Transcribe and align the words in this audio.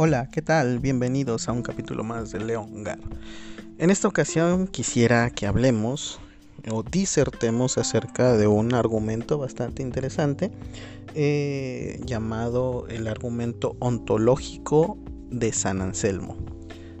Hola, 0.00 0.28
¿qué 0.30 0.42
tal? 0.42 0.78
Bienvenidos 0.78 1.48
a 1.48 1.52
un 1.52 1.62
capítulo 1.62 2.04
más 2.04 2.30
de 2.30 2.38
León 2.38 2.84
Gar. 2.84 3.00
En 3.78 3.90
esta 3.90 4.06
ocasión 4.06 4.68
quisiera 4.68 5.28
que 5.30 5.44
hablemos 5.44 6.20
o 6.70 6.84
disertemos 6.84 7.78
acerca 7.78 8.36
de 8.36 8.46
un 8.46 8.74
argumento 8.74 9.38
bastante 9.38 9.82
interesante 9.82 10.52
eh, 11.16 12.00
llamado 12.04 12.86
el 12.88 13.08
argumento 13.08 13.74
ontológico 13.80 14.96
de 15.32 15.52
San 15.52 15.80
Anselmo. 15.82 16.36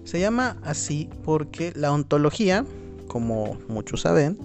Se 0.02 0.18
llama 0.18 0.56
así 0.64 1.08
porque 1.22 1.72
la 1.76 1.92
ontología, 1.92 2.66
como 3.06 3.58
muchos 3.68 4.00
saben, 4.00 4.36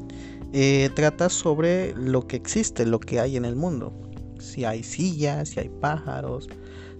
eh, 0.54 0.92
trata 0.94 1.30
sobre 1.30 1.96
lo 1.96 2.28
que 2.28 2.36
existe, 2.36 2.86
lo 2.86 3.00
que 3.00 3.20
hay 3.20 3.36
en 3.36 3.46
el 3.46 3.56
mundo. 3.56 3.94
Si 4.40 4.66
hay 4.66 4.84
sillas, 4.84 5.50
si 5.50 5.60
hay 5.62 5.70
pájaros, 5.70 6.50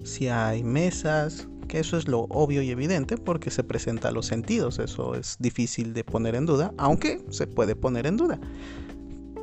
si 0.02 0.28
hay 0.28 0.62
mesas, 0.62 1.48
que 1.68 1.80
eso 1.80 1.96
es 1.96 2.08
lo 2.08 2.20
obvio 2.30 2.62
y 2.62 2.70
evidente 2.70 3.16
porque 3.16 3.50
se 3.50 3.64
presenta 3.64 4.08
a 4.08 4.12
los 4.12 4.26
sentidos, 4.26 4.78
eso 4.78 5.14
es 5.14 5.36
difícil 5.38 5.94
de 5.94 6.04
poner 6.04 6.34
en 6.34 6.46
duda, 6.46 6.72
aunque 6.76 7.24
se 7.30 7.46
puede 7.46 7.74
poner 7.74 8.06
en 8.06 8.16
duda. 8.16 8.38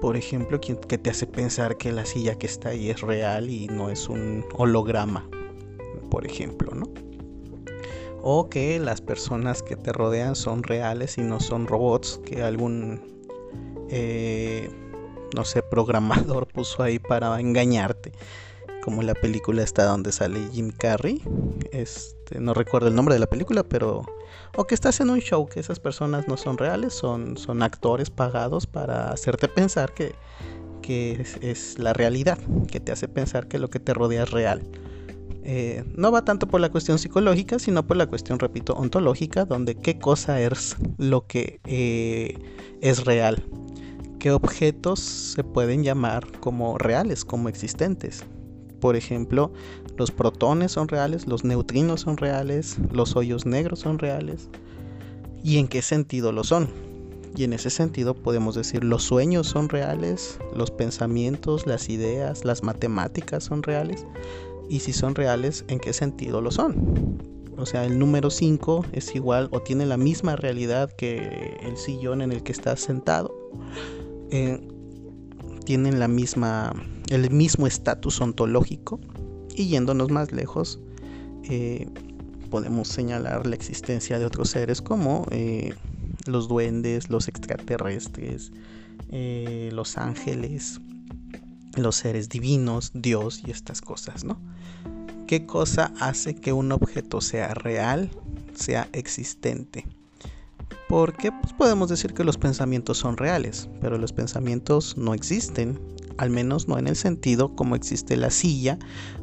Por 0.02 0.18
ejemplo, 0.18 0.60
que 0.60 0.98
te 0.98 1.10
hace 1.10 1.28
pensar 1.28 1.78
que 1.78 1.92
la 1.92 2.06
silla 2.06 2.36
que 2.36 2.48
está 2.48 2.70
ahí 2.70 2.90
es 2.90 3.02
real 3.02 3.50
y 3.50 3.68
no 3.68 3.90
es 3.90 4.10
un 4.10 4.46
holograma, 4.54 5.30
por 6.10 6.26
ejemplo, 6.26 6.74
¿no? 6.74 6.86
O 8.24 8.50
que 8.50 8.80
las 8.80 9.02
personas 9.02 9.62
que 9.62 9.76
te 9.76 9.92
rodean 9.92 10.36
son 10.36 10.64
reales 10.64 11.18
y 11.18 11.22
no 11.22 11.40
son 11.40 11.68
robots 11.68 12.20
que 12.26 12.42
algún, 12.42 13.02
eh, 13.90 14.70
no 15.36 15.46
sé, 15.46 15.64
programador 15.64 16.48
puso 16.54 16.84
ahí 16.84 17.00
para 17.00 17.40
engañarte 17.40 18.12
como 18.82 19.04
la 19.04 19.14
película 19.14 19.64
está 19.64 19.86
donde 19.86 20.12
sale 20.12 20.40
Jim 20.52 20.72
Carrey. 20.76 21.22
Este, 21.72 22.40
no 22.40 22.54
recuerdo 22.54 22.90
el 22.90 22.96
nombre 22.96 23.14
de 23.14 23.20
la 23.20 23.28
película, 23.28 23.64
pero 23.64 24.04
o 24.58 24.66
que 24.66 24.76
estás 24.76 25.00
en 25.00 25.10
un 25.10 25.20
show 25.20 25.48
que 25.48 25.60
esas 25.60 25.80
personas 25.80 26.28
no 26.28 26.36
son 26.36 26.58
reales, 26.58 26.94
son, 26.94 27.38
son 27.38 27.64
actores 27.64 28.10
pagados 28.10 28.68
para 28.68 29.12
hacerte 29.12 29.48
pensar 29.48 29.94
que, 29.94 30.14
que 30.82 31.26
es, 31.42 31.80
la 31.80 31.94
realidad, 31.94 32.38
que 32.70 32.80
te 32.80 32.92
hace 32.92 33.08
pensar 33.08 33.48
que 33.48 33.60
lo 33.60 33.70
que 33.70 33.80
te 33.80 33.94
rodea 33.94 34.24
es 34.24 34.32
real. 34.32 34.62
Eh, 35.44 35.84
no 35.96 36.12
va 36.12 36.24
tanto 36.24 36.48
por 36.48 36.62
la 36.62 36.70
cuestión 36.70 37.00
psicológica, 37.00 37.58
sino 37.58 37.88
por 37.88 37.98
la 37.98 38.08
cuestión, 38.08 38.38
repito, 38.38 38.74
ontológica, 38.74 39.46
donde 39.46 39.76
qué 39.76 39.98
cosa 39.98 40.40
es 40.42 40.76
lo 40.98 41.26
que 41.26 41.60
eh, 41.66 42.38
es 42.82 43.06
real, 43.06 43.44
qué 44.22 44.32
objetos 44.32 45.00
se 45.00 45.44
pueden 45.44 45.84
llamar 45.84 46.28
como 46.42 46.78
reales, 46.78 47.26
como 47.26 47.50
existentes. 47.50 48.24
Por 48.80 48.96
ejemplo, 48.96 49.52
los 49.98 50.12
protones 50.12 50.74
son 50.74 50.90
reales, 50.90 51.26
los 51.26 51.44
neutrinos 51.44 52.02
son 52.02 52.18
reales, 52.18 52.78
los 52.92 53.16
hoyos 53.16 53.48
negros 53.48 53.80
son 53.80 53.98
reales. 53.98 54.48
¿Y 55.44 55.58
en 55.58 55.68
qué 55.68 55.82
sentido 55.82 56.32
lo 56.32 56.44
son? 56.44 56.70
Y 57.36 57.46
en 57.46 57.54
ese 57.54 57.72
sentido 57.72 58.14
podemos 58.14 58.54
decir 58.54 58.84
los 58.84 59.02
sueños 59.02 59.48
son 59.48 59.70
reales, 59.70 60.38
los 60.56 60.70
pensamientos, 60.70 61.66
las 61.66 61.90
ideas, 61.90 62.46
las 62.46 62.62
matemáticas 62.62 63.46
son 63.46 63.64
reales. 63.64 64.06
Y 64.70 64.82
si 64.82 64.94
son 64.94 65.16
reales, 65.16 65.66
¿en 65.68 65.80
qué 65.80 65.94
sentido 65.94 66.42
lo 66.42 66.52
son? 66.52 67.18
O 67.58 67.66
sea, 67.66 67.86
el 67.86 67.98
número 67.98 68.30
5 68.30 68.86
es 68.92 69.16
igual 69.16 69.50
o 69.52 69.62
tiene 69.62 69.88
la 69.88 69.98
misma 69.98 70.36
realidad 70.36 70.92
que 70.92 71.58
el 71.64 71.76
sillón 71.76 72.22
en 72.22 72.32
el 72.32 72.44
que 72.44 72.52
estás 72.52 72.82
sentado. 72.82 73.34
Eh, 74.32 74.60
tienen 75.66 76.00
la 76.00 76.08
misma 76.08 76.74
el 77.10 77.30
mismo 77.30 77.68
estatus 77.68 78.22
ontológico 78.22 79.00
y 79.54 79.68
yéndonos 79.68 80.10
más 80.10 80.32
lejos 80.32 80.80
eh, 81.44 81.90
podemos 82.50 82.88
señalar 82.88 83.46
la 83.46 83.56
existencia 83.56 84.18
de 84.18 84.26
otros 84.26 84.50
seres 84.50 84.82
como 84.82 85.26
eh, 85.32 85.76
los 86.26 86.48
duendes, 86.48 87.10
los 87.10 87.28
extraterrestres, 87.28 88.52
los 89.12 89.98
ángeles, 89.98 90.80
los 91.76 91.98
seres 91.98 92.30
divinos, 92.30 92.92
Dios 92.94 93.44
y 93.46 93.52
estas 93.52 93.82
cosas, 93.82 94.24
¿no? 94.24 94.40
¿Qué 95.28 95.46
cosa 95.46 95.94
hace 96.00 96.36
que 96.36 96.54
un 96.54 96.72
objeto 96.72 97.20
sea 97.20 97.54
real, 97.54 98.10
sea 98.54 98.88
existente? 98.94 99.86
Porque 100.92 101.32
pues, 101.32 101.54
podemos 101.54 101.88
decir 101.88 102.14
que 102.14 102.26
los 102.26 102.38
pensamientos 102.38 102.98
son 102.98 103.16
reales, 103.16 103.70
pero 103.80 103.98
los 103.98 104.12
pensamientos 104.12 104.98
no 104.98 105.14
existen 105.14 105.80
al 106.18 106.30
menos 106.30 106.68
no 106.68 106.78
en 106.78 106.88
el 106.88 106.98
sentido 106.98 107.56
como 107.56 107.76
existe 107.78 108.18
la 108.18 108.30
silla 108.30 108.78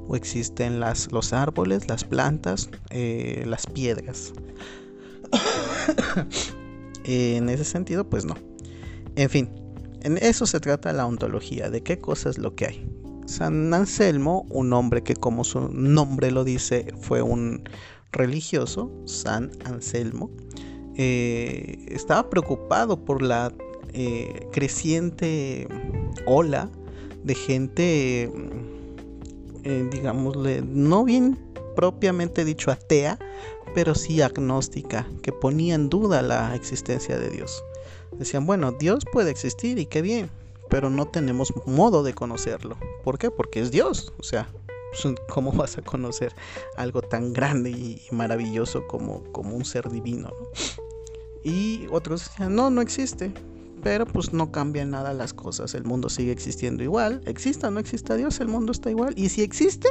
o 0.08 0.16
existen 0.16 0.80
las, 0.80 1.12
los 1.12 1.34
árboles, 1.34 1.86
las 1.86 2.04
plantas, 2.04 2.70
eh, 2.88 3.44
las 3.46 3.66
piedras. 3.66 4.32
en 7.04 7.50
ese 7.50 7.64
sentido, 7.64 8.08
pues 8.08 8.24
no. 8.24 8.34
En 9.16 9.28
fin, 9.28 9.50
en 10.00 10.16
eso 10.16 10.46
se 10.46 10.60
trata 10.60 10.94
la 10.94 11.04
ontología, 11.04 11.68
de 11.68 11.82
qué 11.82 12.00
cosa 12.00 12.30
es 12.30 12.38
lo 12.38 12.54
que 12.54 12.66
hay. 12.66 12.90
San 13.26 13.74
Anselmo, 13.74 14.46
un 14.48 14.72
hombre 14.72 15.02
que 15.02 15.14
como 15.14 15.44
su 15.44 15.68
nombre 15.68 16.30
lo 16.30 16.44
dice, 16.44 16.94
fue 16.98 17.20
un 17.20 17.68
religioso, 18.10 18.90
San 19.04 19.50
Anselmo, 19.64 20.30
eh, 20.98 21.86
estaba 21.88 22.28
preocupado 22.28 23.04
por 23.04 23.22
la 23.22 23.52
eh, 23.92 24.48
creciente 24.50 25.68
ola 26.26 26.68
de 27.22 27.34
gente, 27.36 28.32
eh, 29.62 29.88
digámosle, 29.92 30.62
no 30.62 31.04
bien 31.04 31.38
propiamente 31.76 32.44
dicho 32.44 32.72
atea, 32.72 33.16
pero 33.74 33.94
sí 33.94 34.20
agnóstica, 34.22 35.06
que 35.22 35.30
ponía 35.30 35.76
en 35.76 35.88
duda 35.88 36.20
la 36.20 36.56
existencia 36.56 37.16
de 37.16 37.30
Dios. 37.30 37.62
Decían, 38.18 38.44
bueno, 38.44 38.72
Dios 38.72 39.04
puede 39.12 39.30
existir 39.30 39.78
y 39.78 39.86
qué 39.86 40.02
bien, 40.02 40.30
pero 40.68 40.90
no 40.90 41.06
tenemos 41.06 41.52
modo 41.64 42.02
de 42.02 42.12
conocerlo. 42.12 42.76
¿Por 43.04 43.18
qué? 43.18 43.30
Porque 43.30 43.60
es 43.60 43.70
Dios. 43.70 44.12
O 44.18 44.24
sea, 44.24 44.48
¿cómo 45.28 45.52
vas 45.52 45.78
a 45.78 45.82
conocer 45.82 46.34
algo 46.76 47.02
tan 47.02 47.32
grande 47.32 47.70
y 47.70 48.02
maravilloso 48.10 48.86
como, 48.88 49.22
como 49.30 49.54
un 49.54 49.64
ser 49.64 49.88
divino? 49.90 50.32
Y 51.44 51.86
otros 51.90 52.24
decían, 52.28 52.54
no, 52.54 52.70
no 52.70 52.80
existe. 52.80 53.32
Pero 53.82 54.06
pues 54.06 54.32
no 54.32 54.50
cambian 54.50 54.90
nada 54.90 55.12
las 55.12 55.32
cosas, 55.32 55.74
el 55.74 55.84
mundo 55.84 56.08
sigue 56.08 56.32
existiendo 56.32 56.82
igual, 56.82 57.22
exista 57.26 57.68
o 57.68 57.70
no 57.70 57.78
exista 57.78 58.16
Dios, 58.16 58.40
el 58.40 58.48
mundo 58.48 58.72
está 58.72 58.90
igual. 58.90 59.14
Y 59.16 59.28
si 59.28 59.42
existe, 59.42 59.88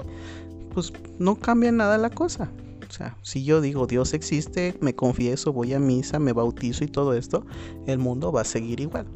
pues 0.73 0.91
no 1.19 1.35
cambia 1.37 1.71
nada 1.71 1.97
la 1.97 2.09
cosa. 2.09 2.51
O 2.87 2.91
sea, 2.91 3.17
si 3.21 3.43
yo 3.43 3.61
digo 3.61 3.87
Dios 3.87 4.13
existe, 4.13 4.77
me 4.81 4.93
confieso, 4.93 5.53
voy 5.53 5.73
a 5.73 5.79
misa, 5.79 6.19
me 6.19 6.33
bautizo 6.33 6.83
y 6.83 6.87
todo 6.87 7.13
esto, 7.13 7.45
el 7.85 7.97
mundo 7.97 8.31
va 8.31 8.41
a 8.41 8.45
seguir 8.45 8.79
igual. 8.79 9.07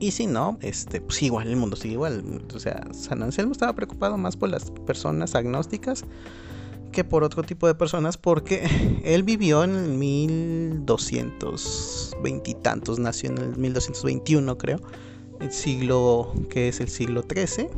Y 0.00 0.12
si 0.12 0.26
no, 0.26 0.58
este, 0.60 1.00
pues 1.00 1.22
igual 1.22 1.48
el 1.48 1.56
mundo 1.56 1.76
sigue 1.76 1.94
igual. 1.94 2.42
O 2.54 2.58
sea, 2.58 2.86
San 2.92 3.22
Anselmo 3.22 3.52
estaba 3.52 3.74
preocupado 3.74 4.16
más 4.16 4.36
por 4.36 4.48
las 4.48 4.70
personas 4.86 5.34
agnósticas 5.34 6.04
que 6.92 7.04
por 7.04 7.24
otro 7.24 7.42
tipo 7.42 7.66
de 7.66 7.74
personas 7.74 8.16
porque 8.16 8.66
él 9.04 9.22
vivió 9.22 9.64
en 9.64 9.76
el 9.76 9.90
1220 9.90 12.50
y 12.50 12.54
tantos, 12.54 12.98
nació 12.98 13.28
en 13.30 13.38
el 13.38 13.56
1221 13.56 14.58
creo, 14.58 14.80
el 15.40 15.52
siglo 15.52 16.34
que 16.50 16.68
es 16.68 16.80
el 16.80 16.88
siglo 16.88 17.22
XIII, 17.22 17.68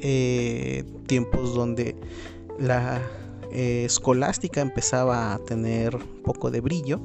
eh, 0.00 0.84
tiempos 1.06 1.54
donde 1.54 1.96
la 2.58 3.00
eh, 3.50 3.84
escolástica 3.86 4.60
empezaba 4.60 5.32
a 5.32 5.38
tener 5.38 5.96
un 5.96 6.22
poco 6.22 6.50
de 6.50 6.60
brillo 6.60 7.00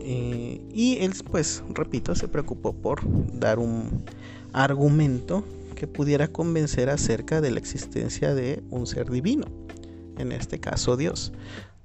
eh, 0.00 0.60
y 0.72 0.98
él 1.00 1.12
pues 1.30 1.62
repito 1.70 2.14
se 2.14 2.28
preocupó 2.28 2.72
por 2.72 3.00
dar 3.38 3.58
un 3.58 4.04
argumento 4.52 5.44
que 5.74 5.86
pudiera 5.86 6.28
convencer 6.28 6.88
acerca 6.88 7.40
de 7.40 7.50
la 7.50 7.58
existencia 7.58 8.34
de 8.34 8.62
un 8.70 8.86
ser 8.86 9.10
divino 9.10 9.46
en 10.18 10.32
este 10.32 10.60
caso 10.60 10.96
Dios. 10.96 11.32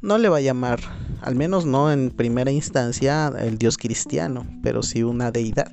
No 0.01 0.19
le 0.19 0.29
va 0.29 0.37
a 0.37 0.41
llamar, 0.41 0.79
al 1.21 1.35
menos 1.35 1.65
no 1.65 1.91
en 1.91 2.11
primera 2.11 2.51
instancia, 2.51 3.33
el 3.39 3.57
Dios 3.57 3.77
cristiano, 3.77 4.45
pero 4.61 4.83
sí 4.83 5.01
una 5.01 5.31
deidad. 5.31 5.71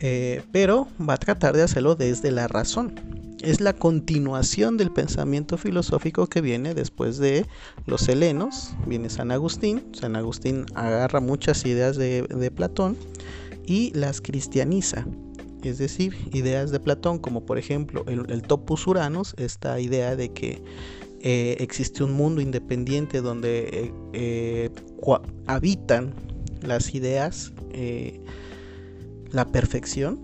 Eh, 0.00 0.42
pero 0.52 0.88
va 1.00 1.14
a 1.14 1.18
tratar 1.18 1.54
de 1.56 1.62
hacerlo 1.62 1.94
desde 1.94 2.32
la 2.32 2.48
razón. 2.48 2.94
Es 3.40 3.60
la 3.60 3.72
continuación 3.72 4.76
del 4.76 4.90
pensamiento 4.90 5.56
filosófico 5.56 6.26
que 6.26 6.40
viene 6.40 6.74
después 6.74 7.18
de 7.18 7.46
los 7.86 8.08
helenos. 8.08 8.74
Viene 8.86 9.10
San 9.10 9.30
Agustín. 9.30 9.84
San 9.92 10.16
Agustín 10.16 10.66
agarra 10.74 11.20
muchas 11.20 11.64
ideas 11.66 11.96
de, 11.96 12.52
Platón 12.54 12.96
y 13.66 13.92
las 13.94 14.20
cristianiza 14.20 15.06
es 15.62 15.78
decir, 15.78 16.14
ideas 16.34 16.70
de 16.72 16.78
Platón, 16.78 17.18
como 17.18 17.46
por 17.46 17.56
ejemplo 17.56 18.04
el, 18.06 18.30
el, 18.30 18.42
topus 18.42 18.86
uranus, 18.86 19.34
esta 19.38 19.80
idea 19.80 20.14
de 20.14 20.30
que 20.30 20.62
eh, 21.26 21.56
existe 21.60 22.04
un 22.04 22.12
mundo 22.12 22.42
independiente 22.42 23.22
donde 23.22 23.60
eh, 23.72 23.94
eh, 24.12 24.70
habitan 25.46 26.12
las 26.60 26.94
ideas, 26.94 27.50
la 29.30 29.46
perfección, 29.46 30.20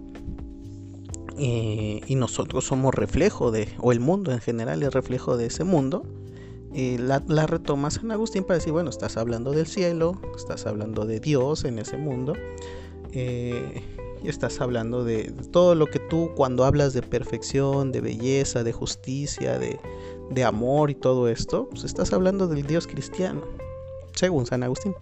y 1.39 2.15
nosotros 2.17 2.67
somos 2.67 2.95
reflejo 2.95 3.51
de, 3.51 3.67
o 3.79 3.93
el 3.93 4.01
mundo 4.01 4.31
en 4.31 4.41
general 4.41 4.83
es 4.83 4.93
reflejo 4.93 5.39
de 5.39 5.47
ese 5.47 5.65
mundo, 5.65 6.05
la, 6.75 7.47
retoma 7.47 7.91
San 7.91 8.11
Agustín 8.11 8.45
para 8.45 8.59
decir, 8.59 8.75
bueno, 8.75 8.91
estás 8.91 9.17
hablando 9.17 9.53
del 9.53 9.67
cielo, 9.67 10.21
estás 10.37 10.67
hablando 10.67 11.07
de 11.07 11.19
Dios 11.19 11.65
en 11.65 11.79
ese 11.79 11.97
mundo, 11.97 12.35
estás 14.29 14.61
hablando 14.61 15.05
de, 15.05 15.33
todo 15.51 15.75
lo 15.75 15.87
que 15.87 15.99
tú 15.99 16.31
cuando 16.37 16.65
hablas 16.65 16.93
de 16.93 17.03
perfección, 17.03 17.93
de 17.93 18.01
belleza, 18.01 18.63
de 18.63 18.73
justicia, 18.73 19.59
de, 19.59 19.79
de 20.31 20.45
amor 20.45 20.91
y 20.91 20.95
todo 20.95 21.29
esto, 21.29 21.69
pues 21.71 21.85
estás 21.85 22.13
hablando 22.13 22.47
del 22.47 22.67
Dios 22.67 22.87
cristiano, 22.87 23.43
según 24.15 24.47
San 24.47 24.63
Agustín. 24.63 24.95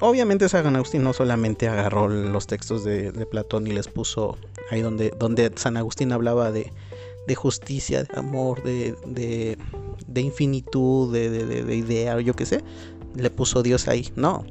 Obviamente 0.00 0.48
San 0.48 0.74
Agustín 0.74 1.04
no 1.04 1.12
solamente 1.12 1.68
agarró 1.68 2.08
los 2.08 2.48
textos 2.48 2.82
de, 2.82 3.12
Platón 3.30 3.68
y 3.68 3.72
les 3.72 3.86
puso 3.86 4.36
ahí 4.70 4.80
donde, 4.80 5.14
donde 5.16 5.52
San 5.54 5.76
Agustín 5.76 6.10
hablaba 6.10 6.50
de, 6.50 6.72
de 7.28 7.34
justicia, 7.36 8.02
de 8.02 8.18
amor, 8.18 8.64
de, 8.64 8.96
de, 9.06 10.20
infinitud, 10.20 11.12
de, 11.12 11.30
de, 11.30 11.76
idea, 11.76 12.20
yo 12.20 12.34
qué 12.34 12.46
sé, 12.46 12.64
le 13.14 13.30
puso 13.30 13.62
Dios 13.62 13.86
ahí. 13.86 14.08
No. 14.16 14.44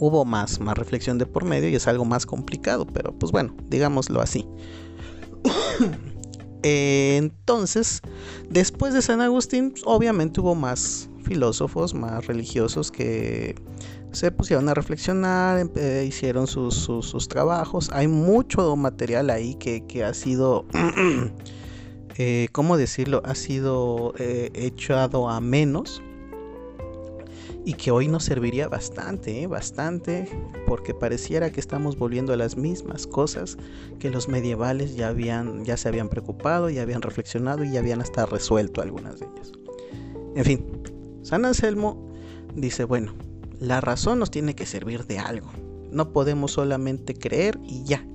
Hubo 0.00 0.24
más, 0.24 0.60
más 0.60 0.76
reflexión 0.76 1.18
de 1.18 1.26
por 1.26 1.44
medio 1.44 1.68
y 1.68 1.76
es 1.76 1.86
algo 1.86 2.04
más 2.04 2.26
complicado, 2.26 2.86
pero 2.86 3.12
pues 3.12 3.30
bueno, 3.30 3.54
digámoslo 3.68 4.20
así. 4.20 4.46
Entonces, 6.62 8.02
después 8.48 8.92
de 8.94 9.02
San 9.02 9.20
Agustín, 9.20 9.74
obviamente 9.84 10.40
hubo 10.40 10.54
más 10.54 11.08
filósofos, 11.22 11.94
más 11.94 12.26
religiosos 12.26 12.90
que 12.90 13.54
se 14.12 14.32
pusieron 14.32 14.68
a 14.68 14.74
reflexionar, 14.74 15.70
hicieron 16.04 16.46
sus, 16.46 17.28
trabajos. 17.28 17.90
Hay 17.92 18.08
mucho 18.08 18.74
material 18.76 19.30
ahí 19.30 19.54
que, 19.54 19.86
que 19.86 20.04
ha 20.04 20.12
sido 20.12 20.66
eh, 22.22 22.48
¿cómo 22.52 22.76
decirlo? 22.76 23.22
Ha 23.24 23.34
sido 23.34 24.12
eh, 24.18 24.50
echado 24.54 25.30
a 25.30 25.40
menos 25.40 26.02
y 27.64 27.74
que 27.74 27.90
hoy 27.90 28.08
nos 28.08 28.24
serviría 28.24 28.68
bastante, 28.68 29.42
¿eh? 29.42 29.46
bastante, 29.46 30.28
porque 30.66 30.94
pareciera 30.94 31.50
que 31.50 31.60
estamos 31.60 31.98
volviendo 31.98 32.32
a 32.32 32.36
las 32.36 32.56
mismas 32.56 33.06
cosas 33.06 33.58
que 33.98 34.10
los 34.10 34.28
medievales 34.28 34.96
ya 34.96 35.08
habían, 35.08 35.64
ya 35.64 35.76
se 35.76 35.88
habían 35.88 36.08
preocupado, 36.08 36.70
ya 36.70 36.82
habían 36.82 37.02
reflexionado 37.02 37.64
y 37.64 37.72
ya 37.72 37.80
habían 37.80 38.00
hasta 38.00 38.26
resuelto 38.26 38.80
algunas 38.80 39.20
de 39.20 39.26
ellas. 39.26 39.52
En 40.34 40.44
fin, 40.44 40.66
San 41.22 41.44
Anselmo 41.44 42.10
dice, 42.54 42.84
bueno, 42.84 43.14
la 43.58 43.80
razón 43.80 44.18
nos 44.18 44.30
tiene 44.30 44.54
que 44.54 44.64
servir 44.64 45.06
de 45.06 45.18
algo. 45.18 45.50
No 45.90 46.12
podemos 46.12 46.52
solamente 46.52 47.14
creer 47.14 47.58
y 47.62 47.84
ya. 47.84 48.06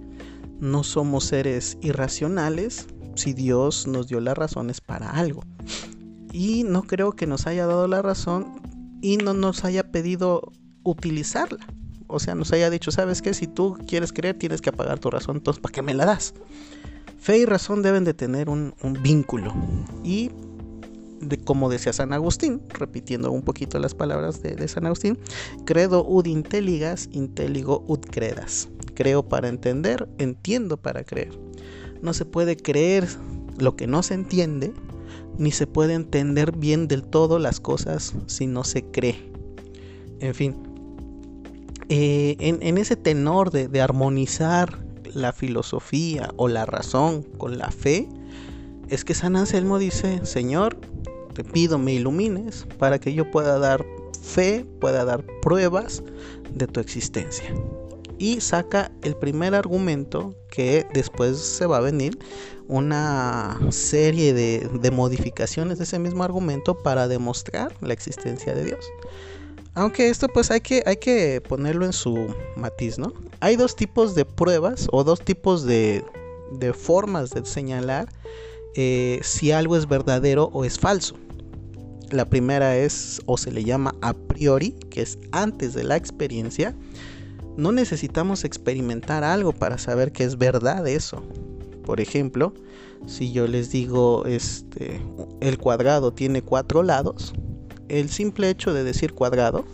No 0.59 0.83
somos 0.83 1.25
seres 1.25 1.77
irracionales 1.81 2.87
si 3.15 3.33
Dios 3.33 3.85
nos 3.87 4.07
dio 4.07 4.19
las 4.21 4.37
razones 4.37 4.81
para 4.81 5.11
algo. 5.11 5.43
Y 6.31 6.63
no 6.63 6.83
creo 6.83 7.13
que 7.13 7.27
nos 7.27 7.47
haya 7.47 7.67
dado 7.67 7.87
la 7.87 8.01
razón 8.01 8.61
y 9.05 9.17
no 9.17 9.35
nos 9.35 9.63
haya 9.65 9.91
pedido 9.91 10.51
utilizarla. 10.81 11.63
O 12.07 12.19
sea, 12.19 12.33
nos 12.33 12.51
haya 12.53 12.71
dicho, 12.71 12.89
¿sabes 12.89 13.21
qué? 13.21 13.35
Si 13.35 13.45
tú 13.45 13.77
quieres 13.87 14.11
creer, 14.11 14.35
tienes 14.35 14.61
que 14.61 14.69
apagar 14.69 14.97
tu 14.97 15.11
razón, 15.11 15.37
entonces 15.37 15.61
¿para 15.61 15.71
qué 15.71 15.83
me 15.83 15.93
la 15.93 16.05
das? 16.05 16.33
Fe 17.19 17.37
y 17.37 17.45
razón 17.45 17.83
deben 17.83 18.03
de 18.03 18.15
tener 18.15 18.49
un, 18.49 18.73
vínculo. 19.03 19.53
Y 20.03 20.31
de, 21.21 21.37
como 21.37 21.69
decía 21.69 21.93
San 21.93 22.13
Agustín, 22.13 22.63
repitiendo 22.69 23.31
un 23.31 23.43
poquito 23.43 23.77
las 23.77 23.93
palabras 23.93 24.41
de, 24.41 24.67
San 24.67 24.87
Agustín, 24.87 25.19
credo 25.65 26.03
ud 26.03 26.25
intelligas, 26.25 27.07
intelligo 27.11 27.83
ud 27.87 27.99
credas. 27.99 28.69
Creo 28.95 29.21
para 29.21 29.49
entender, 29.49 30.09
entiendo 30.17 30.77
para 30.77 31.03
creer. 31.03 31.37
No 32.01 32.15
se 32.15 32.25
puede 32.25 32.57
creer 32.57 33.07
lo 33.59 33.75
que 33.75 33.85
no 33.85 34.01
se 34.01 34.15
entiende, 34.15 34.73
ni 35.37 35.51
se 35.51 35.67
puede 35.67 35.93
entender 35.93 36.55
bien 36.55 36.87
del 36.87 37.03
todo 37.03 37.39
las 37.39 37.59
cosas 37.59 38.13
si 38.27 38.47
no 38.47 38.63
se 38.63 38.83
cree. 38.83 39.31
En 40.19 40.33
fin, 40.33 40.55
eh, 41.89 42.35
en, 42.39 42.77
ese 42.77 42.95
tenor 42.95 43.51
de, 43.51 43.81
armonizar 43.81 44.83
la 45.13 45.33
filosofía 45.33 46.33
o 46.37 46.47
la 46.47 46.65
razón 46.65 47.23
con 47.37 47.57
la 47.57 47.71
fe, 47.71 48.07
es 48.89 49.03
que 49.03 49.13
San 49.13 49.35
Anselmo 49.35 49.77
dice, 49.77 50.25
Señor, 50.25 50.77
te 51.33 51.43
pido 51.43 51.77
me 51.77 51.93
ilumines 51.93 52.65
para 52.77 52.99
que 52.99 53.13
yo 53.13 53.29
pueda 53.29 53.59
dar 53.59 53.85
fe, 54.21 54.65
pueda 54.79 55.05
dar 55.05 55.23
pruebas 55.41 56.03
de 56.53 56.67
tu 56.67 56.79
existencia 56.79 57.53
y 58.17 58.41
saca 58.41 58.91
el 59.01 59.15
primer 59.15 59.55
argumento 59.55 60.35
que 60.49 60.85
después 60.93 61.37
se 61.37 61.65
va 61.65 61.77
a 61.77 61.81
venir 61.81 62.17
una 62.67 63.59
serie 63.69 64.33
de, 64.33 64.91
modificaciones 64.91 65.77
de 65.77 65.83
ese 65.83 65.99
mismo 65.99 66.23
argumento 66.23 66.77
para 66.77 67.07
demostrar 67.07 67.75
la 67.81 67.93
existencia 67.93 68.53
de 68.53 68.65
Dios. 68.65 68.85
Aunque 69.73 70.09
esto 70.09 70.27
pues 70.29 70.51
hay 70.51 70.61
que, 70.61 70.81
hay 70.85 70.97
que 70.97 71.41
ponerlo 71.41 71.85
en 71.85 71.93
su 71.93 72.33
matiz, 72.55 72.97
¿no? 72.97 73.13
Hay 73.41 73.57
dos 73.57 73.75
tipos 73.75 74.15
de 74.15 74.23
pruebas 74.23 74.87
o 74.91 75.03
dos 75.03 75.19
tipos 75.21 75.65
de, 75.65 76.03
formas 76.73 77.31
de 77.31 77.45
señalar 77.45 78.07
eh, 78.75 79.19
si 79.21 79.51
algo 79.51 79.75
es 79.75 79.87
verdadero 79.87 80.49
o 80.53 80.63
es 80.63 80.79
falso. 80.79 81.15
La 82.11 82.25
primera 82.25 82.77
es 82.77 83.21
o 83.25 83.37
se 83.37 83.51
le 83.51 83.63
llama 83.63 83.95
a 84.01 84.13
priori, 84.13 84.71
que 84.89 85.01
es 85.01 85.17
antes 85.31 85.73
de 85.73 85.83
la 85.83 85.97
experiencia, 85.97 86.75
no 87.57 87.71
necesitamos 87.71 88.43
experimentar 88.43 89.23
algo 89.23 89.53
para 89.53 89.77
saber 89.77 90.11
que 90.11 90.23
es 90.23 90.37
verdad 90.37 90.87
eso. 90.87 91.23
Por 91.85 92.01
ejemplo, 92.01 92.53
si 93.05 93.31
yo 93.31 93.47
les 93.47 93.71
digo 93.71 94.25
este 94.25 95.01
el 95.39 95.57
cuadrado 95.57 96.13
tiene 96.13 96.41
cuatro 96.41 96.83
lados, 96.83 97.33
el 97.87 98.09
simple 98.09 98.49
hecho 98.49 98.73
de 98.73 98.83
decir 98.83 99.13
cuadrado 99.13 99.65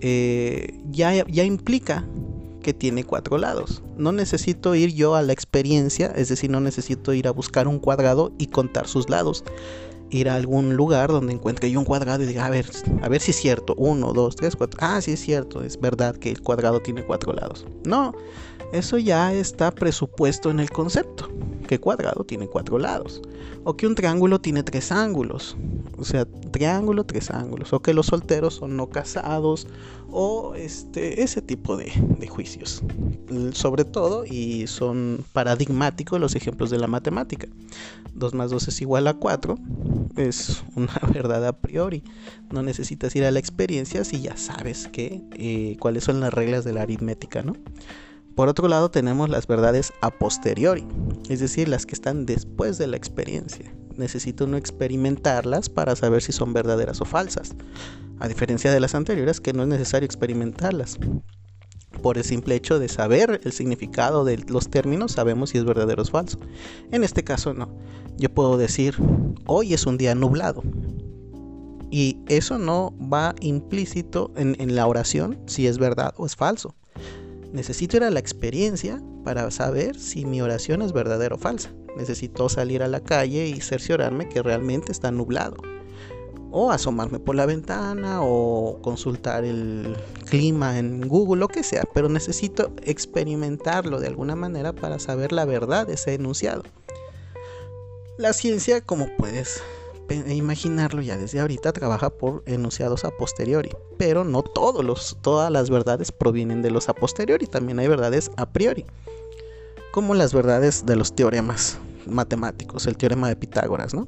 eh, 0.00 0.80
ya, 0.90 1.26
ya 1.26 1.44
implica 1.44 2.04
que 2.62 2.72
tiene 2.72 3.04
cuatro 3.04 3.38
lados. 3.38 3.82
No 3.96 4.12
necesito 4.12 4.74
ir 4.74 4.94
yo 4.94 5.14
a 5.14 5.22
la 5.22 5.32
experiencia, 5.32 6.12
es 6.16 6.28
decir, 6.28 6.50
no 6.50 6.60
necesito 6.60 7.12
ir 7.12 7.28
a 7.28 7.32
buscar 7.32 7.68
un 7.68 7.78
cuadrado 7.78 8.32
y 8.38 8.46
contar 8.46 8.86
sus 8.86 9.10
lados 9.10 9.44
ir 10.12 10.28
a 10.28 10.34
algún 10.36 10.76
lugar 10.76 11.10
donde 11.10 11.32
encuentre 11.32 11.70
yo 11.70 11.78
un 11.78 11.86
cuadrado 11.86 12.22
y 12.22 12.26
diga, 12.26 12.46
a 12.46 12.50
ver, 12.50 12.66
a 13.00 13.08
ver 13.08 13.20
si 13.20 13.30
es 13.30 13.38
cierto, 13.38 13.74
uno, 13.76 14.12
dos, 14.12 14.36
tres, 14.36 14.54
cuatro, 14.54 14.78
ah, 14.82 15.00
sí 15.00 15.12
es 15.12 15.20
cierto, 15.20 15.62
es 15.62 15.80
verdad 15.80 16.14
que 16.16 16.30
el 16.30 16.42
cuadrado 16.42 16.80
tiene 16.80 17.02
cuatro 17.02 17.32
lados. 17.32 17.66
No, 17.84 18.14
eso 18.72 18.98
ya 18.98 19.32
está 19.32 19.70
presupuesto 19.70 20.50
en 20.50 20.60
el 20.60 20.70
concepto, 20.70 21.28
que 21.66 21.80
cuadrado 21.80 22.24
tiene 22.24 22.46
cuatro 22.46 22.78
lados, 22.78 23.22
o 23.64 23.76
que 23.76 23.86
un 23.86 23.94
triángulo 23.94 24.40
tiene 24.40 24.62
tres 24.62 24.92
ángulos, 24.92 25.56
o 25.96 26.04
sea, 26.04 26.26
triángulo, 26.50 27.04
tres 27.04 27.30
ángulos, 27.30 27.72
o 27.72 27.80
que 27.80 27.94
los 27.94 28.06
solteros 28.06 28.54
son 28.56 28.76
no 28.76 28.88
casados, 28.90 29.66
o 30.10 30.54
este, 30.54 31.22
ese 31.22 31.40
tipo 31.40 31.76
de, 31.76 31.90
de 32.18 32.26
juicios, 32.28 32.82
sobre 33.52 33.86
todo, 33.86 34.26
y 34.26 34.66
son 34.66 35.24
paradigmáticos 35.32 36.20
los 36.20 36.34
ejemplos 36.34 36.68
de 36.68 36.78
la 36.78 36.86
matemática. 36.86 37.48
2 38.14 38.34
más 38.34 38.50
2 38.50 38.68
es 38.68 38.80
igual 38.82 39.06
a 39.06 39.14
4, 39.14 39.58
es 40.16 40.62
una 40.74 40.98
verdad 41.12 41.46
a 41.46 41.52
priori. 41.52 42.02
No 42.50 42.62
necesitas 42.62 43.14
ir 43.16 43.24
a 43.24 43.30
la 43.30 43.38
experiencia 43.38 44.04
si 44.04 44.20
ya 44.20 44.36
sabes 44.36 44.88
que, 44.88 45.22
eh, 45.32 45.76
cuáles 45.78 46.04
son 46.04 46.20
las 46.20 46.32
reglas 46.32 46.64
de 46.64 46.72
la 46.72 46.82
aritmética, 46.82 47.42
¿no? 47.42 47.54
Por 48.34 48.48
otro 48.48 48.66
lado 48.66 48.90
tenemos 48.90 49.28
las 49.28 49.46
verdades 49.46 49.92
a 50.00 50.10
posteriori, 50.10 50.86
es 51.28 51.40
decir, 51.40 51.68
las 51.68 51.84
que 51.84 51.94
están 51.94 52.24
después 52.24 52.78
de 52.78 52.86
la 52.86 52.96
experiencia. 52.96 53.74
Necesito 53.98 54.46
no 54.46 54.56
experimentarlas 54.56 55.68
para 55.68 55.96
saber 55.96 56.22
si 56.22 56.32
son 56.32 56.54
verdaderas 56.54 57.02
o 57.02 57.04
falsas, 57.04 57.54
a 58.20 58.28
diferencia 58.28 58.72
de 58.72 58.80
las 58.80 58.94
anteriores 58.94 59.40
que 59.42 59.52
no 59.52 59.64
es 59.64 59.68
necesario 59.68 60.06
experimentarlas. 60.06 60.98
Por 62.00 62.18
el 62.18 62.24
simple 62.24 62.54
hecho 62.54 62.78
de 62.78 62.88
saber 62.88 63.40
el 63.44 63.52
significado 63.52 64.24
de 64.24 64.38
los 64.38 64.68
términos, 64.68 65.12
sabemos 65.12 65.50
si 65.50 65.58
es 65.58 65.64
verdadero 65.64 66.02
o 66.02 66.06
falso. 66.06 66.38
En 66.90 67.04
este 67.04 67.22
caso 67.22 67.54
no. 67.54 67.68
Yo 68.18 68.28
puedo 68.30 68.56
decir, 68.56 68.94
hoy 69.46 69.74
es 69.74 69.86
un 69.86 69.98
día 69.98 70.14
nublado. 70.14 70.62
Y 71.90 72.18
eso 72.28 72.56
no 72.58 72.94
va 72.98 73.34
implícito 73.40 74.32
en, 74.36 74.74
la 74.74 74.86
oración 74.86 75.38
si 75.46 75.66
es 75.66 75.78
verdad 75.78 76.14
o 76.16 76.24
es 76.24 76.36
falso. 76.36 76.74
Necesito 77.52 77.98
ir 77.98 78.04
a 78.04 78.10
la 78.10 78.18
experiencia 78.18 79.02
para 79.24 79.50
saber 79.50 79.98
si 79.98 80.24
mi 80.24 80.40
oración 80.40 80.80
es 80.80 80.92
verdadera 80.92 81.34
o 81.34 81.38
falsa. 81.38 81.70
Necesito 81.96 82.48
salir 82.48 82.82
a 82.82 82.88
la 82.88 83.00
calle 83.00 83.46
y 83.46 83.60
cerciorarme 83.60 84.28
que 84.28 84.42
realmente 84.42 84.90
está 84.90 85.10
nublado. 85.10 85.56
O 86.52 86.70
asomarme 86.70 87.18
por 87.18 87.34
la 87.34 87.46
ventana 87.46 88.20
o 88.22 88.78
consultar 88.82 89.44
el 89.44 89.96
clima 90.26 90.78
en 90.78 91.08
Google, 91.08 91.40
lo 91.40 91.48
que 91.48 91.62
sea. 91.62 91.84
Pero 91.92 92.08
necesito 92.08 92.70
experimentarlo 92.84 93.98
de 93.98 94.06
alguna 94.06 94.36
manera 94.36 94.72
para 94.72 94.98
saber 94.98 95.32
la 95.32 95.46
verdad 95.46 95.86
de 95.86 95.94
ese 95.94 96.14
enunciado. 96.14 96.62
La 98.18 98.34
ciencia, 98.34 98.82
como 98.82 99.08
puedes 99.16 99.62
imaginarlo 100.28 101.00
ya 101.02 101.16
desde 101.16 101.40
ahorita, 101.40 101.72
trabaja 101.72 102.10
por 102.10 102.42
enunciados 102.46 103.04
a 103.04 103.10
posteriori, 103.10 103.70
pero 103.98 104.24
no 104.24 104.42
todos 104.42 104.84
los, 104.84 105.16
todas 105.22 105.50
las 105.50 105.70
verdades 105.70 106.12
provienen 106.12 106.62
de 106.62 106.70
los 106.70 106.88
a 106.88 106.94
posteriori, 106.94 107.46
también 107.46 107.78
hay 107.78 107.88
verdades 107.88 108.30
a 108.36 108.50
priori, 108.50 108.84
como 109.92 110.14
las 110.14 110.34
verdades 110.34 110.84
de 110.86 110.96
los 110.96 111.14
teoremas 111.14 111.78
matemáticos, 112.06 112.86
el 112.86 112.96
teorema 112.96 113.28
de 113.28 113.36
Pitágoras, 113.36 113.94
¿no? 113.94 114.06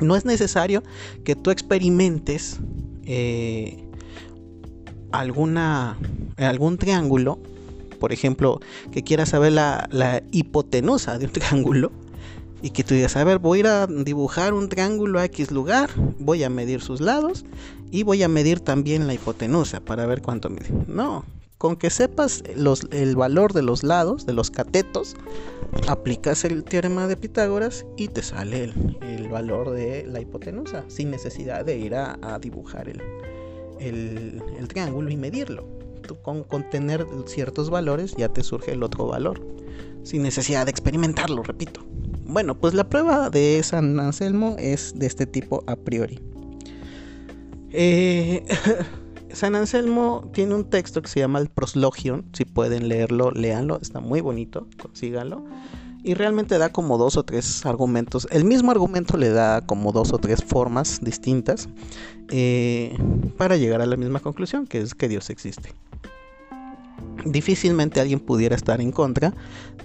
No 0.00 0.16
es 0.16 0.24
necesario 0.24 0.82
que 1.24 1.36
tú 1.36 1.50
experimentes 1.50 2.58
eh, 3.04 3.84
alguna, 5.12 5.98
algún 6.36 6.78
triángulo, 6.78 7.38
por 8.00 8.12
ejemplo, 8.12 8.60
que 8.90 9.02
quieras 9.02 9.30
saber 9.30 9.52
la, 9.52 10.22
hipotenusa 10.32 11.18
de 11.18 11.26
un 11.26 11.32
triángulo 11.32 11.92
y 12.62 12.70
que 12.70 12.82
tú 12.82 12.94
digas, 12.94 13.16
a 13.16 13.24
ver, 13.24 13.38
voy 13.38 13.58
a 13.58 13.60
ir 13.60 13.66
a 13.66 13.86
dibujar 13.86 14.54
un 14.54 14.68
triángulo 14.68 15.20
a 15.20 15.24
X 15.26 15.50
lugar, 15.50 15.90
voy 16.18 16.44
a 16.44 16.50
medir 16.50 16.80
sus 16.80 17.00
lados 17.00 17.44
y 17.90 18.02
voy 18.02 18.22
a 18.22 18.28
medir 18.28 18.60
también 18.60 19.06
la 19.06 19.14
hipotenusa 19.14 19.80
para 19.80 20.06
ver 20.06 20.22
cuánto 20.22 20.48
mide. 20.48 20.70
No, 20.88 21.24
con 21.64 21.76
que 21.76 21.88
sepas 21.88 22.44
el 22.90 23.16
valor 23.16 23.54
de 23.54 23.62
los 23.62 23.84
lados, 23.84 24.26
de 24.26 24.34
los 24.34 24.50
catetos, 24.50 25.16
aplicas 25.88 26.44
el 26.44 26.62
teorema 26.62 27.06
de 27.06 27.16
Pitágoras 27.16 27.86
y 27.96 28.08
te 28.08 28.22
sale 28.22 28.70
el, 29.00 29.28
valor 29.30 29.70
de 29.70 30.04
la 30.06 30.20
hipotenusa, 30.20 30.84
sin 30.88 31.10
necesidad 31.10 31.64
de 31.64 31.78
ir 31.78 31.94
a, 31.94 32.38
dibujar 32.38 32.90
el, 33.78 34.42
triángulo 34.68 35.08
y 35.08 35.16
medirlo. 35.16 35.66
Tú 36.06 36.20
con, 36.20 36.44
con 36.44 36.68
tener 36.68 37.06
ciertos 37.24 37.70
valores 37.70 38.14
ya 38.14 38.28
te 38.28 38.42
surge 38.42 38.72
el 38.72 38.82
otro 38.82 39.06
valor, 39.06 39.40
sin 40.02 40.22
necesidad 40.22 40.66
de 40.66 40.70
experimentarlo, 40.70 41.42
repito. 41.44 41.80
Bueno, 42.26 42.60
pues 42.60 42.74
la 42.74 42.90
prueba 42.90 43.30
de 43.30 43.62
San 43.62 43.98
Anselmo 44.00 44.56
es 44.58 44.92
de 44.98 45.06
este 45.06 45.24
tipo 45.24 45.64
a 45.66 45.76
priori. 45.76 46.20
Eh, 47.72 48.44
San 49.34 49.56
Anselmo 49.56 50.30
tiene 50.32 50.54
un 50.54 50.64
texto 50.64 51.02
que 51.02 51.08
se 51.08 51.20
llama 51.20 51.38
el 51.38 51.48
Proslogion. 51.48 52.24
Si 52.32 52.44
pueden 52.44 52.88
leerlo, 52.88 53.30
léanlo. 53.30 53.78
Está 53.80 54.00
muy 54.00 54.20
bonito, 54.20 54.66
consíganlo. 54.80 55.44
Y 56.02 56.14
realmente 56.14 56.58
da 56.58 56.70
como 56.70 56.98
dos 56.98 57.16
o 57.16 57.24
tres 57.24 57.64
argumentos. 57.64 58.28
El 58.30 58.44
mismo 58.44 58.70
argumento 58.70 59.16
le 59.16 59.30
da 59.30 59.62
como 59.62 59.90
dos 59.92 60.12
o 60.12 60.18
tres 60.18 60.44
formas 60.44 61.00
distintas 61.02 61.68
eh, 62.30 62.96
para 63.38 63.56
llegar 63.56 63.80
a 63.80 63.86
la 63.86 63.96
misma 63.96 64.20
conclusión, 64.20 64.66
que 64.66 64.80
es 64.80 64.94
que 64.94 65.08
Dios 65.08 65.30
existe. 65.30 65.72
Difícilmente 67.24 68.00
alguien 68.00 68.20
pudiera 68.20 68.54
estar 68.54 68.82
en 68.82 68.92
contra 68.92 69.32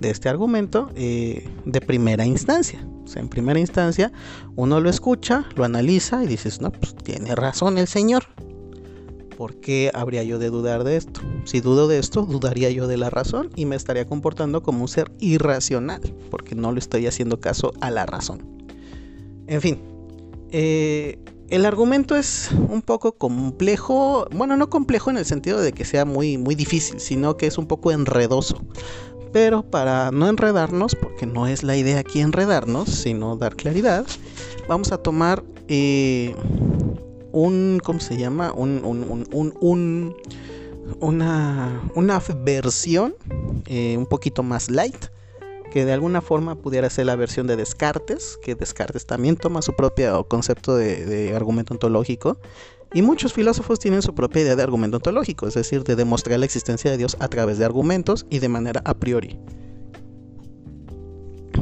de 0.02 0.10
este 0.10 0.28
argumento 0.28 0.90
eh, 0.96 1.48
de 1.64 1.80
primera 1.80 2.26
instancia. 2.26 2.86
O 3.06 3.08
sea, 3.08 3.22
en 3.22 3.30
primera 3.30 3.60
instancia 3.60 4.12
uno 4.58 4.82
lo 4.82 4.90
escucha, 4.90 5.46
lo 5.56 5.64
analiza 5.64 6.24
y 6.24 6.28
dices, 6.28 6.60
no, 6.60 6.72
pues 6.72 6.96
tiene 6.96 7.34
razón 7.34 7.78
el 7.78 7.88
Señor. 7.88 8.26
¿Por 9.40 9.56
qué 9.56 9.90
habría 9.94 10.22
yo 10.22 10.38
de 10.38 10.50
dudar 10.50 10.84
de 10.84 10.98
esto? 10.98 11.22
Si 11.46 11.62
dudo 11.62 11.88
de 11.88 11.98
esto, 11.98 12.24
dudaría 12.24 12.72
yo 12.72 12.88
de 12.88 12.98
la 12.98 13.10
razón 13.10 13.50
y 13.56 13.66
me 13.66 13.78
estaría 13.78 14.06
comportando 14.06 14.62
como 14.62 14.82
un 14.82 14.90
ser 14.90 15.14
irracional, 15.22 16.02
porque 16.30 16.56
no 16.56 16.74
le 16.74 16.80
estoy 16.80 17.08
haciendo 17.08 17.40
caso 17.40 17.72
a 17.80 17.90
la 17.90 18.06
razón. 18.06 18.46
En 19.48 19.62
fin, 19.62 19.80
eh, 20.52 21.20
el 21.48 21.66
argumento 21.66 22.18
es 22.18 22.50
un 22.68 22.82
poco 22.82 23.14
complejo, 23.14 24.28
bueno, 24.36 24.58
no 24.58 24.70
complejo 24.70 25.10
en 25.10 25.16
el 25.16 25.26
sentido 25.26 25.62
de 25.62 25.72
que 25.72 25.86
sea 25.86 26.04
muy, 26.04 26.38
muy 26.38 26.56
difícil, 26.56 27.00
sino 27.00 27.38
que 27.38 27.48
es 27.48 27.58
un 27.58 27.66
poco 27.66 27.94
enredoso. 27.94 28.62
Pero 29.32 29.64
para 29.64 30.12
no 30.12 30.28
enredarnos, 30.28 30.96
porque 30.96 31.26
no 31.26 31.48
es 31.48 31.64
la 31.64 31.78
idea 31.78 32.00
aquí 32.00 32.20
enredarnos, 32.20 32.90
sino 32.90 33.38
dar 33.38 33.56
claridad, 33.56 34.06
vamos 34.68 34.92
a 34.92 34.98
tomar 34.98 35.46
eh, 35.70 36.36
un, 37.32 37.80
¿cómo 37.84 38.00
se 38.00 38.18
llama? 38.18 38.52
Un, 38.52 38.82
un, 38.84 40.16
una, 41.00 41.82
una 41.96 42.22
versión 42.44 43.16
eh, 43.66 43.96
un 43.98 44.06
poquito 44.06 44.44
más 44.44 44.70
light, 44.70 45.06
que 45.72 45.86
de 45.86 45.94
alguna 45.94 46.22
forma 46.22 46.56
pudiera 46.56 46.90
ser 46.90 47.06
la 47.06 47.16
versión 47.16 47.48
de 47.48 47.56
Descartes, 47.56 48.40
que 48.44 48.56
Descartes 48.56 49.06
también 49.06 49.36
toma 49.38 49.62
su 49.62 49.76
propio 49.76 50.28
concepto 50.28 50.76
de, 50.76 51.34
argumento 51.36 51.74
ontológico. 51.74 52.40
Y 52.92 53.04
muchos 53.04 53.34
filósofos 53.34 53.78
tienen 53.78 54.02
su 54.02 54.16
propia 54.16 54.42
idea 54.42 54.56
de 54.56 54.64
argumento 54.64 54.98
ontológico, 54.98 55.48
es 55.48 55.54
decir, 55.54 55.84
de 55.84 55.96
demostrar 55.96 56.40
la 56.40 56.46
existencia 56.46 56.90
de 56.90 56.98
Dios 56.98 57.18
a 57.20 57.28
través 57.28 57.60
de 57.60 57.66
argumentos 57.66 58.26
y 58.32 58.40
de 58.40 58.50
manera 58.50 58.82
a 58.84 58.96
priori. 58.96 59.40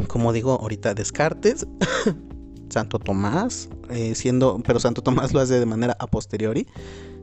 Como 0.08 0.32
digo 0.32 0.54
ahorita, 0.54 0.94
Descartes 0.94 1.68
Santo 2.70 3.00
Tomás, 3.00 3.70
eh, 3.90 4.16
siendo, 4.16 4.62
pero 4.66 4.80
Santo 4.80 5.02
Tomás 5.02 5.34
lo 5.34 5.40
hace 5.40 5.60
de 5.60 5.66
manera 5.66 5.96
a 6.00 6.08
posteriori. 6.08 6.68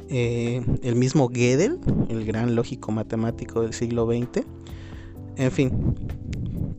Eh, 0.08 0.64
el 0.82 0.96
mismo 0.96 1.28
Gödel, 1.28 1.78
el 2.08 2.24
gran 2.24 2.54
lógico 2.54 2.92
matemático 2.92 3.62
del 3.62 3.72
siglo 3.72 4.06
XX. 4.06 4.44
En 5.36 5.50
fin, 5.50 5.96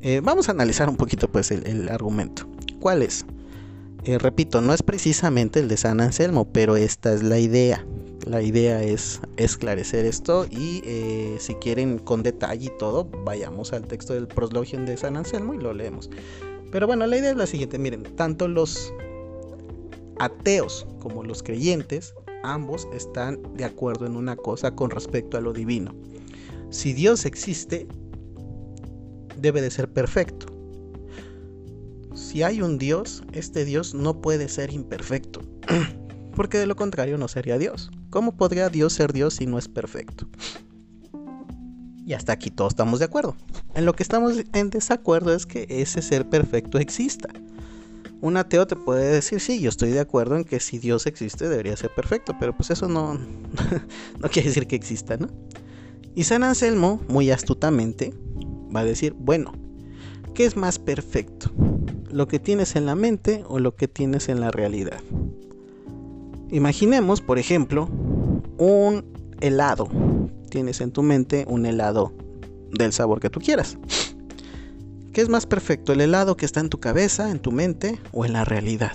eh, 0.01 0.22
vamos 0.24 0.48
a 0.48 0.51
analizar 0.51 0.89
un 0.89 0.98
poquito 0.98 1.27
pues 1.29 1.51
el, 1.51 1.89
argumento. 1.89 2.48
¿Cuál 2.79 3.01
es? 3.01 3.25
repito, 4.19 4.62
no 4.62 4.72
es 4.72 4.84
precisamente 4.84 5.60
el 5.60 5.67
de 5.67 5.77
San 5.77 6.00
Anselmo, 6.00 6.45
pero 6.45 6.75
esta 6.75 7.12
es 7.12 7.24
la 7.24 7.39
idea. 7.39 7.84
La 8.27 8.43
idea 8.43 8.84
es 8.84 9.19
esclarecer 9.38 10.05
esto 10.05 10.45
y 10.45 10.84
si 11.39 11.55
quieren 11.55 11.98
con 11.98 12.22
detalle 12.22 12.67
y 12.67 12.77
todo, 12.77 13.10
vayamos 13.24 13.74
al 13.74 13.88
texto 13.88 14.13
del 14.13 14.27
Proslogion 14.27 14.86
de 14.86 14.95
San 14.95 15.17
Anselmo 15.17 15.55
y 15.55 15.57
lo 15.57 15.74
leemos. 15.74 16.12
Pero 16.75 16.88
bueno, 16.88 17.08
la 17.08 17.17
idea 17.17 17.32
es 17.32 17.38
la 17.38 17.48
siguiente, 17.48 17.79
miren, 17.79 18.03
tanto 18.17 18.50
los 18.50 18.94
ateos 20.20 20.86
como 21.00 21.24
los 21.24 21.41
creyentes, 21.41 22.13
ambos 22.44 22.86
están 22.94 23.41
de 23.55 23.63
acuerdo 23.63 24.05
en 24.05 24.17
una 24.17 24.36
cosa 24.36 24.75
con 24.75 24.89
respecto 24.89 25.38
a 25.38 25.39
lo 25.39 25.53
divino. 25.53 25.96
Si 26.72 26.91
Dios 26.91 27.24
existe, 27.24 27.88
debe 29.38 29.62
de 29.62 29.72
ser 29.72 29.88
perfecto. 29.88 30.48
Si 32.13 32.44
hay 32.44 32.62
un 32.62 32.77
Dios, 32.77 33.24
este 33.32 33.63
Dios 33.63 33.94
no 33.94 34.20
puede 34.20 34.50
ser 34.50 34.74
imperfecto, 34.74 35.39
porque 36.36 36.58
de 36.58 36.65
lo 36.65 36.75
contrario 36.75 37.17
no 37.17 37.29
sería 37.29 37.58
Dios. 37.58 37.89
¿Cómo 38.10 38.36
podría 38.36 38.67
Dios 38.67 38.91
ser 38.91 39.13
Dios 39.13 39.36
si 39.36 39.46
no 39.46 39.58
es 39.58 39.70
perfecto? 39.70 40.27
Y 42.05 42.12
hasta 42.12 42.34
aquí 42.34 42.51
todos 42.51 42.74
estamos 42.74 43.00
de 43.00 43.05
acuerdo. 43.05 43.38
En 43.75 43.86
lo 43.86 43.94
que 43.94 44.03
estamos 44.03 44.41
en 44.53 44.70
desacuerdo 44.70 45.34
es 45.34 45.46
que 45.46 45.67
ese 45.70 46.01
ser 46.01 46.29
perfecto 46.29 46.79
exista. 46.79 47.27
Un 48.22 48.38
ateo 48.38 48.65
te 48.65 48.77
puede 48.77 49.12
decir, 49.12 49.41
sí, 49.41 49.60
yo 49.60 49.70
estoy 49.70 49.91
de 49.91 50.00
acuerdo 50.00 50.38
en 50.38 50.46
que 50.46 50.62
si 50.62 50.79
Dios 50.79 51.05
existe 51.05 51.50
debería 51.50 51.75
ser 51.75 51.94
perfecto, 51.94 52.34
pero 52.39 52.55
pues 52.55 52.70
eso 52.72 52.88
no, 52.88 53.15
no 54.20 54.29
quiere 54.29 54.48
decir 54.48 54.65
que 54.67 54.77
exista, 54.77 55.17
¿no? 55.17 55.27
Y 56.15 56.24
San 56.24 56.44
Anselmo, 56.44 57.01
muy 57.10 57.29
astutamente, 57.29 58.13
va 58.74 58.79
a 58.79 58.86
decir, 58.86 59.13
bueno, 59.20 59.51
¿qué 60.34 60.46
es 60.46 60.55
más 60.55 60.79
perfecto? 60.79 61.51
¿Lo 62.10 62.29
que 62.29 62.39
tienes 62.39 62.77
en 62.77 62.86
la 62.86 62.96
mente 62.96 63.44
o 63.50 63.60
lo 63.60 63.75
que 63.75 63.89
tienes 63.89 64.29
en 64.29 64.39
la 64.39 64.51
realidad? 64.51 65.01
Imaginemos, 66.50 67.20
por 67.20 67.38
ejemplo, 67.38 67.89
un 68.58 69.03
helado 69.41 69.89
tienes 70.55 70.79
en 70.79 70.91
tu 70.91 71.03
mente 71.03 71.44
un 71.50 71.65
helado 71.65 72.13
del 72.77 72.94
sabor 72.94 73.20
que 73.20 73.29
tú 73.29 73.39
quieras. 73.39 73.77
¿Qué 75.13 75.22
es 75.22 75.29
más 75.29 75.46
perfecto, 75.46 75.94
el 75.94 76.01
helado 76.01 76.36
que 76.36 76.46
está 76.46 76.60
en 76.60 76.70
tu 76.70 76.79
cabeza, 76.79 77.32
en 77.32 77.39
tu 77.39 77.51
mente 77.51 78.00
o 78.12 78.25
en 78.25 78.34
la 78.34 78.44
realidad? 78.44 78.94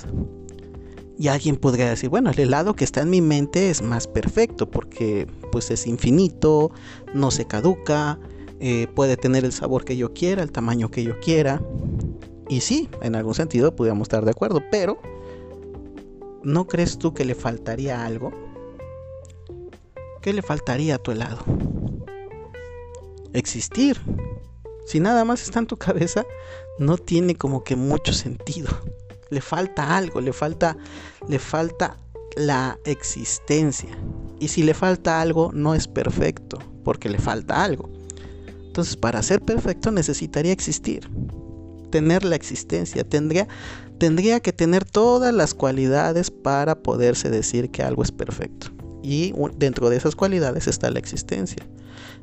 Y 1.18 1.28
alguien 1.28 1.56
podría 1.56 1.88
decir, 1.88 2.10
bueno, 2.10 2.30
el 2.30 2.38
helado 2.38 2.74
que 2.74 2.84
está 2.84 3.02
en 3.02 3.10
mi 3.10 3.20
mente 3.20 3.70
es 3.70 3.82
más 3.82 4.06
perfecto 4.06 4.70
porque 4.70 5.26
pues 5.50 5.70
es 5.70 5.86
infinito, 5.86 6.72
no 7.14 7.30
se 7.30 7.46
caduca, 7.46 8.18
eh, 8.58 8.86
puede 8.94 9.16
tener 9.16 9.44
el 9.44 9.52
sabor 9.52 9.84
que 9.84 9.96
yo 9.96 10.12
quiera, 10.12 10.42
el 10.42 10.52
tamaño 10.52 10.90
que 10.90 11.04
yo 11.04 11.18
quiera. 11.20 11.62
Y 12.48 12.60
sí, 12.60 12.88
en 13.00 13.14
algún 13.14 13.34
sentido 13.34 13.74
podríamos 13.74 14.06
estar 14.06 14.24
de 14.24 14.30
acuerdo, 14.30 14.62
pero 14.70 15.00
¿no 16.42 16.66
crees 16.66 16.98
tú 16.98 17.14
que 17.14 17.24
le 17.24 17.34
faltaría 17.34 18.04
algo? 18.04 18.32
¿Qué 20.20 20.34
le 20.34 20.42
faltaría 20.42 20.96
a 20.96 20.98
tu 20.98 21.12
helado? 21.12 21.44
Existir. 23.32 24.00
Si 24.86 24.98
nada 24.98 25.24
más 25.24 25.42
está 25.42 25.60
en 25.60 25.66
tu 25.66 25.76
cabeza, 25.76 26.24
no 26.78 26.98
tiene 26.98 27.36
como 27.36 27.62
que 27.62 27.76
mucho 27.76 28.12
sentido. 28.12 28.70
Le 29.30 29.40
falta 29.40 29.96
algo, 29.96 30.20
le 30.20 30.32
falta, 30.32 30.76
le 31.28 31.38
falta 31.38 31.96
la 32.36 32.78
existencia. 32.84 33.90
Y 34.40 34.48
si 34.48 34.62
le 34.62 34.74
falta 34.74 35.20
algo, 35.20 35.50
no 35.52 35.74
es 35.74 35.86
perfecto, 35.86 36.58
porque 36.82 37.08
le 37.08 37.18
falta 37.18 37.62
algo. 37.62 37.88
Entonces, 38.66 38.96
para 38.96 39.22
ser 39.22 39.40
perfecto 39.40 39.90
necesitaría 39.90 40.52
existir, 40.52 41.08
tener 41.90 42.24
la 42.24 42.36
existencia, 42.36 43.04
tendría, 43.04 43.46
tendría 43.98 44.40
que 44.40 44.52
tener 44.52 44.84
todas 44.84 45.34
las 45.34 45.54
cualidades 45.54 46.30
para 46.30 46.82
poderse 46.82 47.30
decir 47.30 47.70
que 47.70 47.82
algo 47.82 48.02
es 48.02 48.10
perfecto 48.10 48.72
y 49.02 49.32
dentro 49.56 49.90
de 49.90 49.96
esas 49.96 50.16
cualidades 50.16 50.66
está 50.66 50.90
la 50.90 50.98
existencia. 50.98 51.64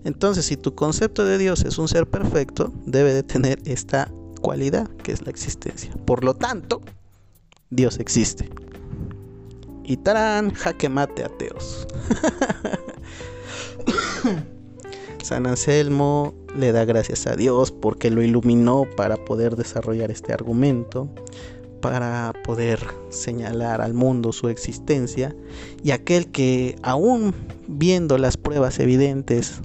Entonces, 0.03 0.45
si 0.45 0.57
tu 0.57 0.75
concepto 0.75 1.25
de 1.25 1.37
Dios 1.37 1.63
es 1.65 1.77
un 1.77 1.87
ser 1.87 2.07
perfecto, 2.07 2.73
debe 2.85 3.13
de 3.13 3.23
tener 3.23 3.59
esta 3.65 4.11
cualidad 4.41 4.87
que 5.03 5.11
es 5.11 5.23
la 5.23 5.31
existencia. 5.31 5.91
Por 6.05 6.23
lo 6.23 6.35
tanto, 6.35 6.81
Dios 7.69 7.99
existe. 7.99 8.49
Y 9.83 9.97
tarán, 9.97 10.51
jaque 10.51 10.89
mate 10.89 11.23
ateos. 11.23 11.87
San 15.23 15.45
Anselmo 15.45 16.33
le 16.57 16.71
da 16.71 16.85
gracias 16.85 17.27
a 17.27 17.35
Dios 17.35 17.71
porque 17.71 18.09
lo 18.09 18.21
iluminó 18.21 18.85
para 18.95 19.17
poder 19.17 19.57
desarrollar 19.57 20.09
este 20.09 20.33
argumento 20.33 21.09
para 21.87 22.33
poder 22.43 22.85
señalar 23.07 23.79
al 23.79 23.93
mundo 23.93 24.33
su 24.33 24.49
existencia 24.49 25.33
y 25.81 25.91
aquel 25.91 26.29
que 26.33 26.75
aún 26.83 27.33
viendo 27.69 28.17
las 28.17 28.35
pruebas 28.35 28.79
evidentes 28.79 29.61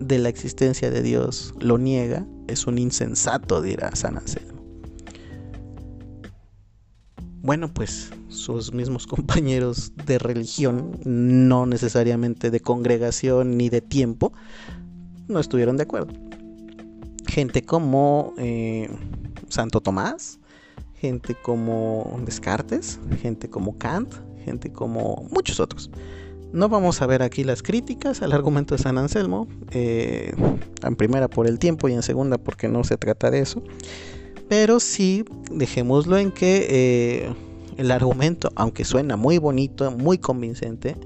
de 0.00 0.18
la 0.18 0.28
existencia 0.28 0.90
de 0.90 1.00
Dios 1.00 1.54
lo 1.60 1.78
niega, 1.78 2.26
es 2.46 2.66
un 2.66 2.76
insensato, 2.76 3.62
dirá 3.62 3.96
San 3.96 4.18
Anselmo. 4.18 4.62
Bueno, 7.40 7.72
pues 7.72 8.10
sus 8.28 8.74
mismos 8.74 9.06
compañeros 9.06 9.92
de 10.04 10.18
religión, 10.18 11.00
no 11.06 11.64
necesariamente 11.64 12.50
de 12.50 12.60
congregación 12.60 13.56
ni 13.56 13.70
de 13.70 13.80
tiempo, 13.80 14.34
no 15.26 15.40
estuvieron 15.40 15.78
de 15.78 15.84
acuerdo. 15.84 16.12
Gente 17.26 17.64
como 17.64 18.34
eh, 18.36 18.90
Santo 19.48 19.80
Tomás, 19.80 20.38
gente 21.04 21.34
como 21.34 22.18
Descartes, 22.24 22.98
gente 23.20 23.50
como 23.50 23.76
Kant, 23.76 24.14
gente 24.42 24.72
como 24.72 25.28
muchos 25.30 25.60
otros. 25.60 25.90
No 26.54 26.70
vamos 26.70 27.02
a 27.02 27.06
ver 27.06 27.22
aquí 27.22 27.44
las 27.44 27.62
críticas 27.62 28.22
al 28.22 28.32
argumento 28.32 28.74
de 28.74 28.82
San 28.82 28.96
Anselmo, 28.96 29.46
eh, 29.72 30.32
en 30.82 30.96
primera 30.96 31.28
por 31.28 31.46
el 31.46 31.58
tiempo 31.58 31.90
y 31.90 31.92
en 31.92 32.02
segunda 32.02 32.38
porque 32.38 32.68
no 32.68 32.84
se 32.84 32.96
trata 32.96 33.30
de 33.30 33.40
eso, 33.40 33.62
pero 34.48 34.80
sí 34.80 35.26
dejémoslo 35.50 36.16
en 36.16 36.32
que 36.32 36.66
eh, 36.70 37.34
el 37.76 37.90
argumento, 37.90 38.50
aunque 38.54 38.86
suena 38.86 39.18
muy 39.18 39.36
bonito, 39.36 39.90
muy 39.90 40.16
convincente, 40.16 40.96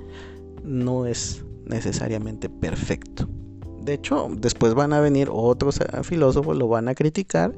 no 0.63 1.07
es 1.07 1.45
necesariamente 1.67 2.49
perfecto. 2.49 3.29
De 3.83 3.95
hecho, 3.95 4.29
después 4.31 4.75
van 4.75 4.93
a 4.93 5.01
venir 5.01 5.29
otros 5.29 5.81
filósofos, 6.05 6.57
lo 6.57 6.69
van 6.69 6.87
a 6.87 6.95
criticar. 6.95 7.53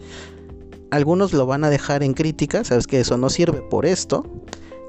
Algunos 0.90 1.32
lo 1.32 1.46
van 1.46 1.64
a 1.64 1.70
dejar 1.70 2.02
en 2.02 2.14
crítica, 2.14 2.64
sabes 2.64 2.86
que 2.86 3.00
eso 3.00 3.16
no 3.16 3.30
sirve 3.30 3.62
por 3.62 3.86
esto. 3.86 4.24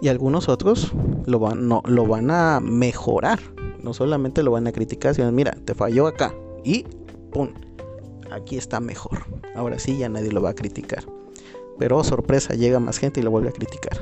Y 0.02 0.08
algunos 0.08 0.50
otros 0.50 0.92
lo 1.26 1.38
van, 1.38 1.68
no, 1.68 1.84
lo 1.86 2.08
van 2.08 2.32
a 2.32 2.60
mejorar. 2.60 3.40
No 3.84 3.94
solamente 3.94 4.42
lo 4.42 4.52
van 4.52 4.66
a 4.66 4.72
criticar, 4.72 5.14
sino 5.14 5.32
mira, 5.32 5.52
te 5.66 5.76
falló 5.76 6.08
acá. 6.08 6.34
Y 6.64 6.86
¡pum! 7.32 7.50
Aquí 8.32 8.58
está 8.58 8.80
mejor. 8.80 9.26
Ahora 9.56 9.78
sí 9.78 9.98
ya 9.98 10.10
nadie 10.10 10.32
lo 10.32 10.42
va 10.42 10.52
a 10.52 10.56
criticar. 10.56 11.04
Pero 11.78 11.98
oh, 11.98 12.04
sorpresa, 12.04 12.56
llega 12.56 12.80
más 12.80 12.98
gente 12.98 13.20
y 13.20 13.24
lo 13.24 13.32
vuelve 13.32 13.50
a 13.50 13.54
criticar. 13.54 14.00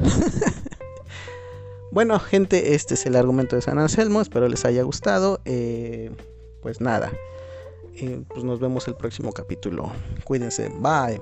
bueno, 1.91 2.17
gente, 2.19 2.75
este 2.75 2.93
es 2.93 3.05
el 3.05 3.15
argumento 3.15 3.55
de 3.55 3.61
San 3.61 3.77
Anselmo. 3.77 4.21
Espero 4.21 4.47
les 4.47 4.63
haya 4.63 4.83
gustado. 4.83 5.41
Eh, 5.45 6.11
pues 6.61 6.81
nada, 6.81 7.11
pues 8.29 8.43
nos 8.43 8.59
vemos 8.59 8.87
el 8.87 8.95
próximo 8.95 9.31
capítulo. 9.31 9.91
Cuídense, 10.23 10.69
bye. 10.79 11.21